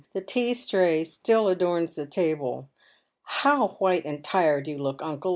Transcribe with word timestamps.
The 0.13 0.21
tea 0.21 0.55
tray 0.55 1.03
still 1.03 1.47
adorns 1.47 1.93
the 1.93 2.07
table." 2.07 2.67
How 3.21 3.67
whito 3.79 4.03
and 4.09 4.23
tired 4.23 4.67
you 4.67 4.79
look, 4.79 4.99
uncle 5.03 5.29